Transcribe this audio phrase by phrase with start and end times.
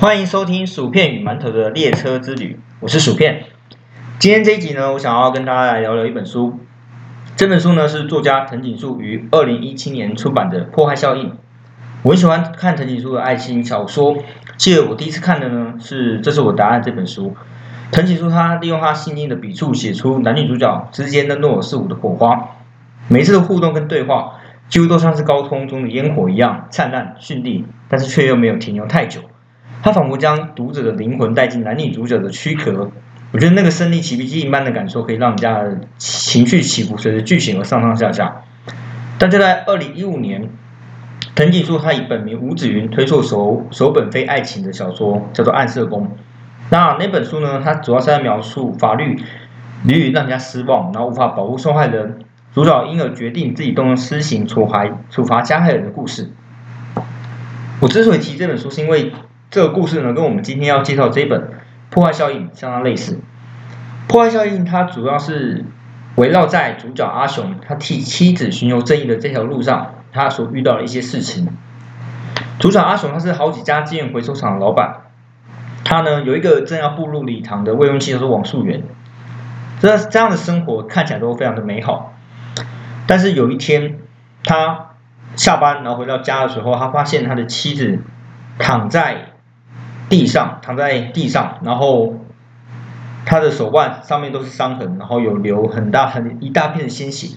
[0.00, 3.44] 欢迎收听薯片与馒头的列车之旅，我是薯片。
[4.18, 6.58] 今天这一集呢，我想要跟大家来聊聊一本书。
[7.36, 11.30] 这本书呢是作家藤井树于二零一七年出版的《破坏效应》。
[12.02, 14.16] 我很喜欢看藤井树的爱情小说，
[14.56, 17.36] 记得我第一次看的呢是《这是我答案》这本书。
[17.90, 22.50] 藤井树他利用他细腻的笔触，写出男女主角之间的若有似无的火花。
[23.08, 24.34] 每一次的互动跟对话，
[24.68, 29.20] 几乎都像是高空中的烟火一样灿烂绚丽，但是却又没有停留太久。
[29.82, 32.90] 他仿佛将读者的灵魂带进男女主角的躯壳，
[33.32, 38.42] 我觉得那个身临其境般的感受，可以让人家的情绪起伏随着剧情而上上下下。
[39.18, 40.50] 但就在二零一五年，
[41.34, 46.04] 藤井树他以本名吴子云推出首首本非爱情的小说，叫做《暗色宫》。
[46.70, 49.22] 那那本书呢，它主要是在描述法律
[49.84, 52.20] 屡屡让人家失望，然后无法保护受害人，
[52.54, 56.30] 主角因而决定自己动用私刑处罚处罚加害人的故事。
[57.80, 59.12] 我之所以提这本书，是因为。
[59.50, 61.40] 这个故事呢，跟我们今天要介绍这本
[61.88, 63.14] 《破坏效应》相当类似。
[64.06, 65.64] 《破坏效应》它主要是
[66.16, 71.48] 围绕在主角阿雄他替妻子寻求正义的这条路上，他所遇到的一些事情。
[72.58, 74.96] 主角阿雄他是好几家资源回收厂的老板，
[75.84, 78.82] 他呢有一个正要步入礼堂的未婚妻，叫做王素媛。
[79.80, 82.14] 这这样的生活看起来都非常的美好。
[83.06, 83.98] 但是有一天，
[84.44, 84.90] 他
[85.36, 88.00] 下班然后回到家的时候，他发现他的妻子
[88.58, 89.26] 躺在。
[90.10, 92.14] 地上躺在地上，然后
[93.26, 97.36] 他的手腕上面都是伤痕，然后有流很大很一大片的鲜血。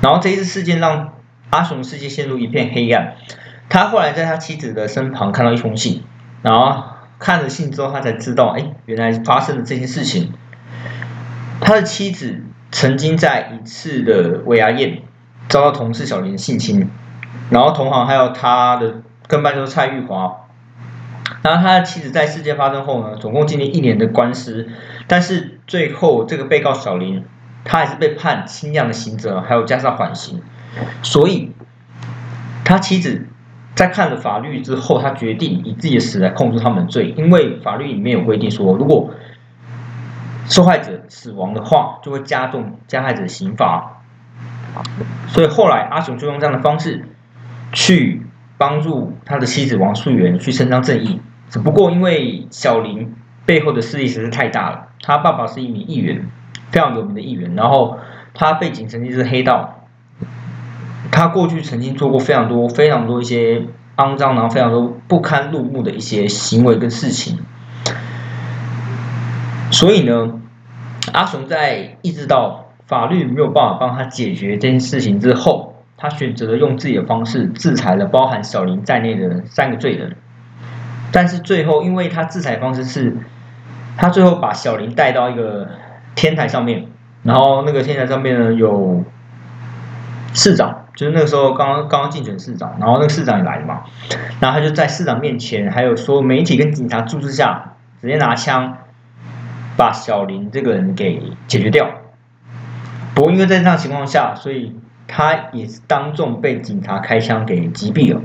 [0.00, 1.12] 然后这一次事件让
[1.50, 3.14] 阿雄世界陷入一片黑暗。
[3.68, 6.02] 他后来在他妻子的身旁看到一封信，
[6.42, 6.89] 然后
[7.20, 10.32] 看了信之后，他才知道，哎，原来发生了这件事情。
[11.60, 15.02] 他的妻子曾经在一次的尾牙宴
[15.48, 16.90] 遭到同事小林性侵，
[17.50, 20.36] 然后同行还有他的跟班就是蔡玉华。
[21.42, 24.68] 然后他的妻子在事件发生后呢，总共经历一年的官司，
[25.06, 27.24] 但是最后这个被告小林，
[27.64, 30.42] 他还是被判轻量的刑责，还有加上缓刑。
[31.02, 31.52] 所以，
[32.64, 33.26] 他妻子
[33.74, 39.10] 在看了法律之后，他决定以自己的死来控诉他们的罪，因为法律里面有规定说，如果
[40.46, 44.02] 受害者死亡的话，就会加重加害者的刑罚。
[45.28, 47.08] 所以后来阿雄就用这样的方式
[47.72, 48.22] 去
[48.58, 51.20] 帮助他的妻子王素媛去伸张正义。
[51.48, 53.14] 只不过因为小林
[53.46, 56.26] 背后的势力实在太大了，他爸爸是一名议员，
[56.70, 57.98] 非常有名的议员，然后
[58.34, 59.79] 他背景曾经是黑道，
[61.10, 63.66] 他过去曾经做过非常多非常多一些
[63.96, 67.38] 肮脏然后非常多不堪入目的一些行为跟事情，
[69.70, 70.40] 所以呢，
[71.12, 80.16] 阿雄在意识到法律没有办法帮他解决这件事情之后，他选择了用自己的方式制裁了包含小林在内的三个罪人。
[81.12, 83.16] 但是最后，因为他制裁方式是，
[83.96, 85.68] 他最后把小林带到一个
[86.14, 86.86] 天台上面，
[87.22, 89.04] 然后那个天台上面呢有
[90.32, 93.82] 市长，就是那个时候刚刚刚刚竞选市长，然后那个市长也来了嘛，
[94.40, 98.78] 然后他就在市长面前，还有说媒体跟警察注视下，直接拿枪
[99.76, 101.88] 把小林这个人给解决掉。
[103.14, 108.20] 不过因为在这样情况下，所以他也是当众被警察开枪给击毙了。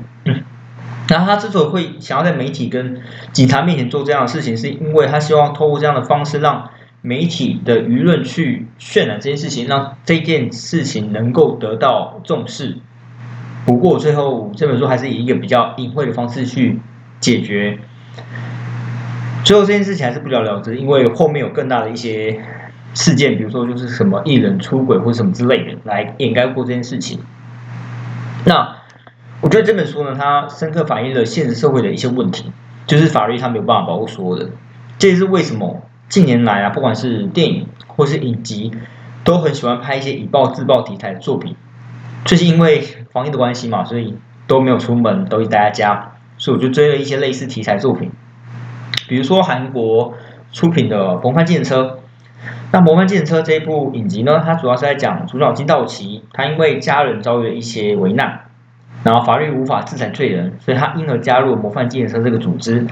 [1.07, 2.99] 然后他之所以会想要在媒体跟
[3.31, 6.69] 警察面前做这样的事情，是因为他希望透过这样的方式，让
[7.05, 12.77] 媒体的舆论去渲染这件事情，让这件事情能够得到重视。
[13.65, 16.79] 不过最后这本书还是以一个比较隐晦的方式去
[17.19, 17.77] 解决。
[19.43, 22.41] 最后这件事情还是不了了之，因为后面有更大的一些
[22.93, 27.19] 事件，比如说就是什么艺人出轨或者什么之类的，来掩盖过这件事情。
[28.45, 28.75] 那。
[29.41, 32.51] 我觉得这本书呢，它深刻反映了现实社会的一些问题，
[32.87, 34.51] 就是法律它没有办法保护所有人。
[34.97, 38.71] 这也是为什么近年来啊，不管是电影或是影集，
[39.23, 41.55] 都很喜欢拍一些以暴制暴题材的作品。
[42.25, 42.81] 最近因为
[43.11, 44.15] 防疫的关系嘛，所以
[44.47, 48.11] 都没有出门，都待在家，所以我就追了一些类似题材作品，
[49.07, 50.13] 比如说韩国
[50.51, 51.83] 出品的《模范计程车》。
[52.71, 58.41] 那《模范计程车》这一部影集呢，它主要是在讲主角金道奇，他因为家人遭遇了一些危难。
[59.03, 62.87] 然后法律无法制裁罪人，所以他因而加入模范计程车这个组织。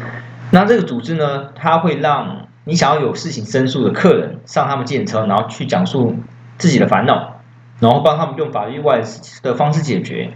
[0.51, 6.15] 那这个组织呢，它会让你想要有事情申诉的客人上他们计程车，然后去讲述
[6.57, 7.41] 自己的烦恼，
[7.79, 9.01] 然后帮他们用法律外
[9.41, 10.31] 的方式解决。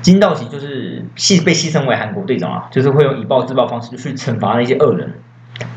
[0.00, 5.14] 金道奇就是牺被牺牲为韩国队长啊，就是会用以暴制暴方式去惩罚那些恶人。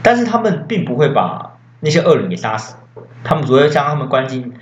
[0.01, 2.75] 但是他们并不会把那些恶人给杀死，
[3.23, 4.53] 他们只会将他们关进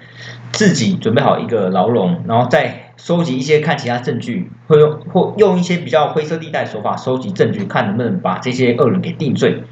[0.52, 9.64] 自己准备好一个牢笼，然后再收集一些看其他证据，或用或用一些比较灰色地带手法收集证据，看能不能把这些恶人给定罪。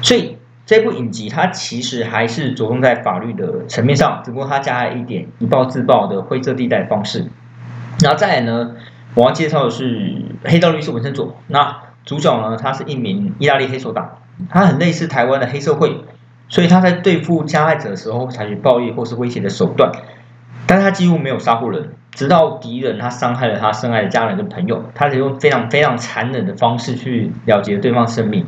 [0.00, 7.26] 所以这部影集它其实还是着重在法律的层面上，只不过它加了一点以暴制暴的灰色地带方式。
[8.00, 8.72] 然后再来呢，
[9.14, 9.96] 我要介绍的是
[10.44, 11.26] 《黑道律师文森佐》。
[11.48, 14.18] 那主角呢，他是一名意大利黑手党，
[14.48, 16.04] 他很类似台湾的黑社会，
[16.48, 19.90] 所以他在对付加害者的时候采取暴力或是威胁的手段，
[20.66, 28.46] 但他几乎没有杀过人，直到敌人他伤害了他深爱的家人跟朋友，他才用非常非常残忍的方式去了结对方生命。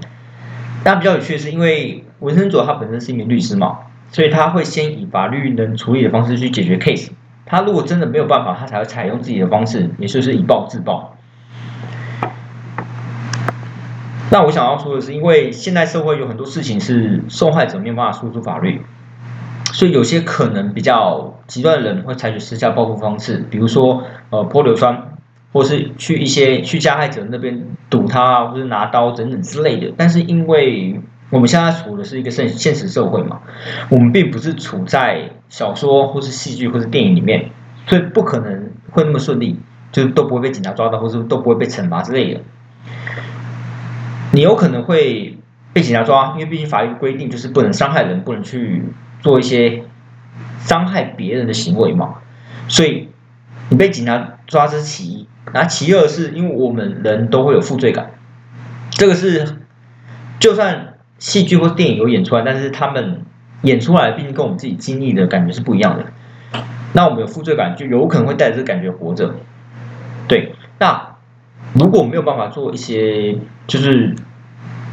[0.84, 3.78] 但比较有趣的是，因为文森佐他本身是一名律师嘛，
[4.10, 7.08] 所以他会先以法律能处理的方式去解决 case。
[7.46, 11.16] 他如果真的没有办法，他才会采用自己的方式，也就是以暴制暴。
[14.31, 18.82] 那我想要说的是，因为现代社会有很多事情是受害者没有办法诉诸法律，
[19.72, 25.13] 所以有些可能比较极端的人会采取私下报复方式，比如说呃泼硫酸，
[25.55, 29.95] 或是去一些去加害者那边堵他，或是拿刀等等之类的。
[29.97, 33.41] 但是因为我们现在处的是一个现现实社会嘛，
[33.89, 37.51] 我们并不是处在小说或是戏剧或是电影里面，
[37.87, 39.61] 所以不可能会那么顺利，
[39.93, 42.41] 就都不会被警察抓到，或是都不会被惩罚之类的。
[44.33, 45.39] 你有可能会
[45.73, 48.83] 被警察抓，因为毕竟法律规定就是不能伤害人，不能去
[49.21, 49.85] 做一些
[50.59, 52.17] 伤害别人的行为嘛。
[52.67, 53.09] 所以
[53.69, 58.11] 你被警察抓是其一，然后其二是因为我们人都会有负罪感，
[58.90, 59.58] 这个是
[60.38, 63.22] 就算戏剧或电影有演出来，但是他们
[63.62, 66.06] 演出来毕竟跟我们自己经历的感觉是不一样的。
[66.93, 69.34] 那我们有负罪感，就有可能会带着这个感觉活着。
[70.28, 71.10] 对，那。
[71.72, 73.37] 如果没有办法做一些
[73.67, 74.14] 就是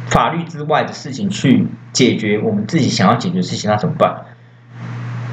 [0.06, 4.24] 法律之外的事情去解决我们自己想要解决的事情，那怎么办？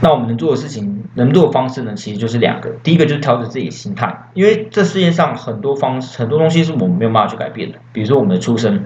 [0.02, 1.94] 那我们能做的事情，能做的方式呢？
[1.96, 2.70] 其实就是两个。
[2.84, 7.80] 第一个就是调整自己的心态，因为这世界上很多方式很多东西是我们没有办法去改变的。
[7.92, 8.86] 比如说我们的出生，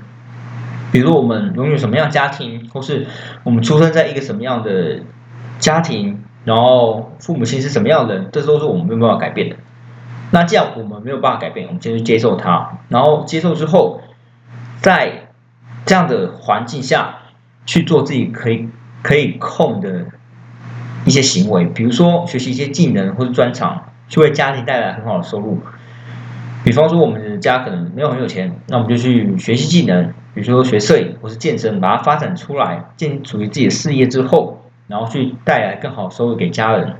[0.91, 3.07] 比如我们拥有什么样家庭，或是
[3.43, 4.99] 我们出生在一个什么样的
[5.59, 9.55] 家庭，然后父母亲是什么样的人，这都是我们没有办法改变的。
[10.31, 14.01] 那这样我们没有办法改变，我们先去接受它，然后接受之后，
[14.81, 15.27] 在
[15.85, 17.19] 这样的环境下
[17.65, 18.67] 去做自己可以
[19.03, 20.05] 可以控的
[21.05, 25.59] 一些行为，比如说学习一些技能或者专长，去为家庭带来很好的收入。
[26.63, 36.95] 比方说我们的家可能没有很有钱，那我们就去学习技能，比如说学摄影或是健身，把它发展出来，建属于自己的事业之后，然后去带来更好的收入给家人，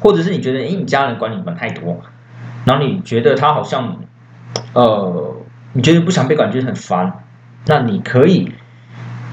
[0.00, 2.00] 或者是你觉得，哎，你家人管你管太多。
[2.64, 3.96] 然后你觉得他好像，
[4.72, 5.36] 呃，
[5.72, 7.24] 你觉得不想被管，觉得很烦，
[7.66, 8.52] 那你可以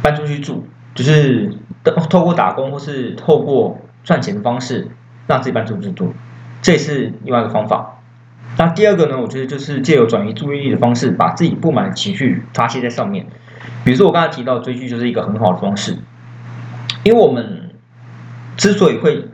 [0.03, 1.51] 搬出去住，就是
[1.91, 4.87] 透过打工或是透过赚钱的方式，
[5.27, 6.13] 让自己搬出去住，
[6.61, 7.99] 这也是另外一个方法。
[8.57, 13.27] 那第二个呢，我觉得就是借由转移注意力的方式，把自己不满的情绪发泄在上面。
[13.83, 15.97] 比如说我刚才提到追剧就是一个很好的方式，
[17.03, 17.71] 因为我们
[18.57, 19.29] 之所以会。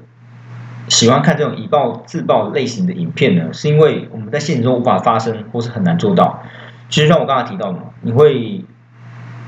[0.87, 6.43] 喜欢看这种以暴制暴类型的影片呢，是因为我们在现实中无法发生，或是很难做到。
[6.89, 8.65] 其实像我刚才提到的，你会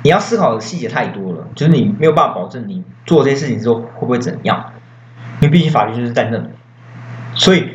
[0.03, 4.73] 你要思考的细节太多了，就是你没有办法保证你做这些事情之后会不会怎样，
[5.41, 6.41] 因为毕竟法律就是在那。
[7.35, 7.67] 所以，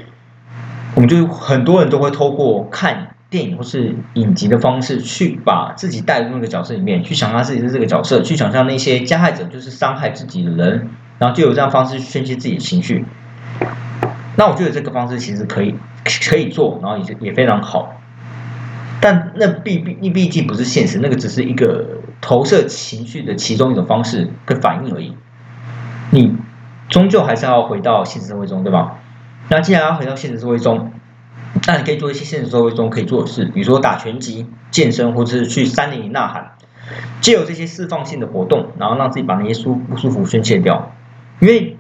[0.95, 13.05] 我们就很多人都会透过看电影或是影集的方式，去把自己带入那个角色里面，去想象自己是这个角色，去想象那些加害者就是伤害自己的人，然后就有这样方式宣泄自己的情绪。
[14.37, 15.75] 那我觉得这个方式其实可以
[16.31, 18.01] 可以做，然后也也非常好，
[19.01, 25.15] 但那毕毕你毕竟不是现实，那个只是一个投射情绪的其中一种方式跟反应而已。
[26.11, 26.37] 你
[26.91, 28.99] 终究还是要回到现实社会中，对吧？
[29.49, 30.93] 那既然要回到现实社会中，
[31.67, 36.53] 那你可以做一些现实社会中可以做的事，比如说打拳击、健身，或者是去山林里呐喊，
[37.23, 40.93] 借由这些释放性的活动，然后让自己把那些舒不舒服宣泄掉，
[41.41, 41.79] 因为。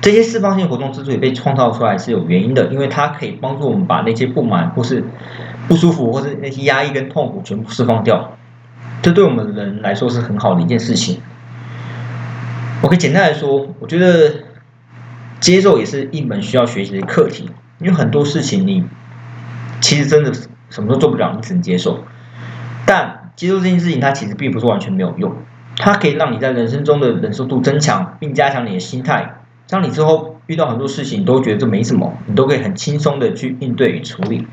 [0.00, 5.04] 这些释放性活动之所以被创造出来是有原因的，因为它可以帮助我们把那些不满或是
[5.68, 8.32] 不舒服或是那些压抑跟痛苦全部释放掉，
[9.02, 11.20] 这对我们人来说是很好的一件事情。
[12.80, 14.34] 我可以简单来说，我觉得
[15.40, 18.84] 接受也是一门需要学习的课题，因为很多事情你
[19.80, 20.32] 其实真的
[20.70, 22.04] 什么都做不了，你只能接受。
[22.86, 25.32] 但接受这件事情，它其实并不是完全没有用，
[25.76, 29.36] 它可以让你在人生中的忍受度增强，并加强你的心态。
[29.68, 34.46] 当你之后遇到很多事情，你都觉得这没什么，你都可以很轻松的去应对与处理。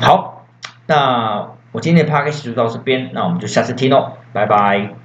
[0.00, 0.46] 好，
[0.86, 4.12] 那我今天的 p a c k a g e 就到这边，那我们就下次听喽。
[4.32, 4.99] 拜拜。